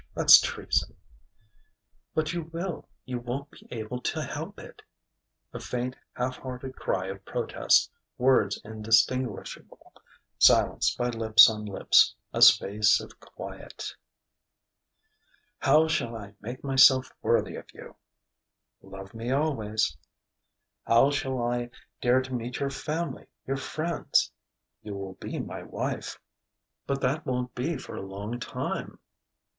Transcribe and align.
That's 0.15 0.41
treason." 0.41 0.95
"But 2.15 2.33
you 2.33 2.45
will 2.51 2.89
you 3.05 3.19
won't 3.19 3.51
be 3.51 3.67
able 3.69 4.01
to 4.01 4.23
help 4.23 4.57
it" 4.57 4.81
A 5.53 5.59
faint, 5.59 5.95
half 6.13 6.37
hearted 6.37 6.75
cry 6.75 7.05
of 7.09 7.23
protest: 7.23 7.91
words 8.17 8.59
indistinguishable, 8.65 9.93
silenced 10.39 10.97
by 10.97 11.09
lips 11.09 11.47
on 11.51 11.65
lips; 11.65 12.15
a 12.33 12.41
space 12.41 12.99
of 12.99 13.19
quiet.... 13.19 13.93
"How 15.59 15.87
shall 15.87 16.15
I 16.15 16.33
make 16.41 16.63
myself 16.63 17.11
worthy 17.21 17.55
of 17.55 17.71
you?" 17.71 17.95
"Love 18.81 19.13
me 19.13 19.29
always." 19.29 19.95
"How 20.87 21.11
shall 21.11 21.39
I 21.43 21.69
dare 22.01 22.23
to 22.23 22.33
meet 22.33 22.59
your 22.59 22.71
family, 22.71 23.27
your 23.45 23.57
friends?" 23.57 24.31
"You 24.81 24.95
will 24.95 25.13
be 25.13 25.37
my 25.37 25.61
wife." 25.61 26.19
"But 26.87 27.01
that 27.01 27.23
won't 27.23 27.53
be 27.53 27.77
for 27.77 27.95
a 27.97 28.01
long 28.01 28.39
time...." 28.39 28.97